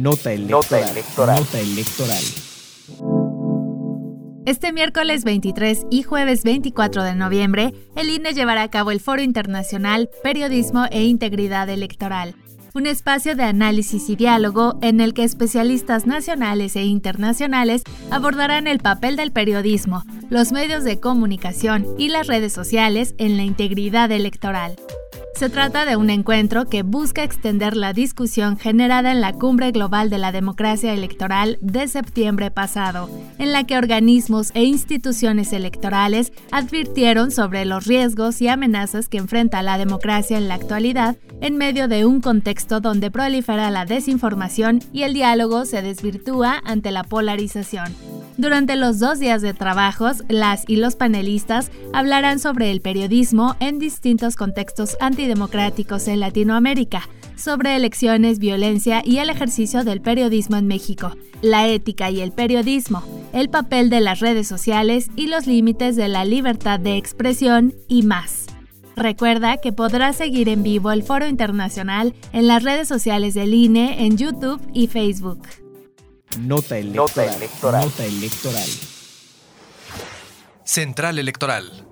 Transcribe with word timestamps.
Nota 0.00 0.30
electoral. 0.30 1.38
Nota 1.38 1.58
electoral. 1.58 2.22
Este 4.44 4.72
miércoles 4.72 5.24
23 5.24 5.86
y 5.90 6.02
jueves 6.02 6.44
24 6.44 7.02
de 7.02 7.14
noviembre, 7.14 7.72
el 7.96 8.10
INE 8.10 8.34
llevará 8.34 8.62
a 8.62 8.70
cabo 8.70 8.90
el 8.90 9.00
Foro 9.00 9.22
Internacional 9.22 10.10
Periodismo 10.22 10.84
e 10.90 11.04
Integridad 11.04 11.70
Electoral, 11.70 12.34
un 12.74 12.86
espacio 12.86 13.36
de 13.36 13.44
análisis 13.44 14.10
y 14.10 14.16
diálogo 14.16 14.78
en 14.82 15.00
el 15.00 15.14
que 15.14 15.24
especialistas 15.24 16.06
nacionales 16.06 16.76
e 16.76 16.84
internacionales 16.84 17.82
abordarán 18.10 18.66
el 18.66 18.80
papel 18.80 19.16
del 19.16 19.32
periodismo, 19.32 20.04
los 20.28 20.52
medios 20.52 20.84
de 20.84 21.00
comunicación 21.00 21.86
y 21.96 22.10
las 22.10 22.26
redes 22.26 22.52
sociales 22.52 23.14
en 23.16 23.38
la 23.38 23.44
integridad 23.44 24.12
electoral. 24.12 24.76
Se 25.36 25.50
trata 25.50 25.84
de 25.84 25.96
un 25.96 26.08
encuentro 26.08 26.64
que 26.64 26.82
busca 26.82 27.22
extender 27.22 27.76
la 27.76 27.92
discusión 27.92 28.56
generada 28.56 29.12
en 29.12 29.20
la 29.20 29.34
Cumbre 29.34 29.70
Global 29.70 30.08
de 30.08 30.16
la 30.16 30.32
Democracia 30.32 30.94
Electoral 30.94 31.58
de 31.60 31.88
septiembre 31.88 32.50
pasado, 32.50 33.10
en 33.38 33.52
la 33.52 33.64
que 33.64 33.76
organismos 33.76 34.50
e 34.54 34.64
instituciones 34.64 35.52
electorales 35.52 36.32
advirtieron 36.52 37.30
sobre 37.32 37.66
los 37.66 37.84
riesgos 37.84 38.40
y 38.40 38.48
amenazas 38.48 39.10
que 39.10 39.18
enfrenta 39.18 39.62
la 39.62 39.76
democracia 39.76 40.38
en 40.38 40.48
la 40.48 40.54
actualidad 40.54 41.18
en 41.42 41.58
medio 41.58 41.86
de 41.86 42.06
un 42.06 42.22
contexto 42.22 42.80
donde 42.80 43.10
prolifera 43.10 43.70
la 43.70 43.84
desinformación 43.84 44.80
y 44.90 45.02
el 45.02 45.12
diálogo 45.12 45.66
se 45.66 45.82
desvirtúa 45.82 46.62
ante 46.64 46.90
la 46.90 47.04
polarización. 47.04 48.05
Durante 48.38 48.76
los 48.76 48.98
dos 48.98 49.18
días 49.18 49.40
de 49.40 49.54
trabajos, 49.54 50.22
las 50.28 50.64
y 50.68 50.76
los 50.76 50.94
panelistas 50.94 51.70
hablarán 51.94 52.38
sobre 52.38 52.70
el 52.70 52.82
periodismo 52.82 53.56
en 53.60 53.78
distintos 53.78 54.36
contextos 54.36 54.96
antidemocráticos 55.00 56.06
en 56.06 56.20
Latinoamérica, 56.20 57.08
sobre 57.34 57.76
elecciones, 57.76 58.38
violencia 58.38 59.02
y 59.04 59.18
el 59.18 59.30
ejercicio 59.30 59.84
del 59.84 60.02
periodismo 60.02 60.56
en 60.56 60.66
México, 60.66 61.12
la 61.40 61.66
ética 61.66 62.10
y 62.10 62.20
el 62.20 62.32
periodismo, 62.32 63.02
el 63.32 63.48
papel 63.48 63.88
de 63.88 64.00
las 64.00 64.20
redes 64.20 64.46
sociales 64.46 65.08
y 65.16 65.28
los 65.28 65.46
límites 65.46 65.96
de 65.96 66.08
la 66.08 66.26
libertad 66.26 66.78
de 66.78 66.98
expresión 66.98 67.74
y 67.88 68.02
más. 68.02 68.46
Recuerda 68.96 69.58
que 69.58 69.72
podrás 69.72 70.16
seguir 70.16 70.50
en 70.50 70.62
vivo 70.62 70.90
el 70.90 71.02
foro 71.02 71.26
internacional 71.26 72.14
en 72.32 72.46
las 72.46 72.62
redes 72.62 72.88
sociales 72.88 73.32
del 73.32 73.54
INE 73.54 74.04
en 74.04 74.16
YouTube 74.16 74.60
y 74.72 74.88
Facebook. 74.88 75.42
Nota 76.38 76.76
electoral. 76.78 77.84
Nota 77.84 78.04
electoral. 78.04 78.68
Central 80.64 81.18
Electoral. 81.18 81.85